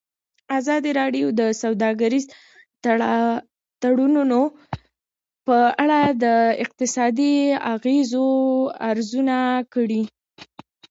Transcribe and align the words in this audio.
ازادي 0.59 0.91
راډیو 0.99 1.27
د 1.39 1.41
سوداګریز 1.61 2.25
تړونونه 3.81 4.39
په 5.45 5.57
اړه 5.83 5.99
د 6.23 6.25
اقتصادي 6.63 7.33
اغېزو 7.73 8.27
ارزونه 8.89 9.37
کړې. 9.73 10.03